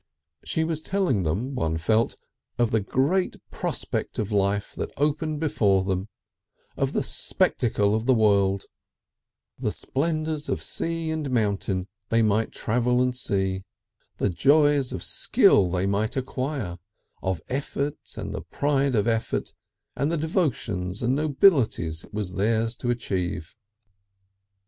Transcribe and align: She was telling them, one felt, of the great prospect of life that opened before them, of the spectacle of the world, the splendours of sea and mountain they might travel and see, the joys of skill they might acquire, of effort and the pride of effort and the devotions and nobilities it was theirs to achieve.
She 0.43 0.63
was 0.63 0.81
telling 0.81 1.21
them, 1.21 1.53
one 1.53 1.77
felt, 1.77 2.15
of 2.57 2.71
the 2.71 2.79
great 2.79 3.35
prospect 3.51 4.17
of 4.17 4.31
life 4.31 4.73
that 4.73 4.89
opened 4.97 5.39
before 5.39 5.83
them, 5.83 6.09
of 6.75 6.93
the 6.93 7.03
spectacle 7.03 7.93
of 7.93 8.07
the 8.07 8.13
world, 8.15 8.65
the 9.59 9.71
splendours 9.71 10.49
of 10.49 10.63
sea 10.63 11.11
and 11.11 11.29
mountain 11.29 11.87
they 12.09 12.23
might 12.23 12.51
travel 12.51 12.99
and 12.99 13.15
see, 13.15 13.63
the 14.17 14.31
joys 14.31 14.91
of 14.91 15.03
skill 15.03 15.69
they 15.69 15.85
might 15.85 16.17
acquire, 16.17 16.79
of 17.21 17.39
effort 17.47 18.15
and 18.17 18.33
the 18.33 18.41
pride 18.41 18.95
of 18.95 19.07
effort 19.07 19.53
and 19.95 20.11
the 20.11 20.17
devotions 20.17 21.03
and 21.03 21.15
nobilities 21.15 22.03
it 22.05 22.11
was 22.11 22.33
theirs 22.33 22.75
to 22.77 22.89
achieve. 22.89 23.55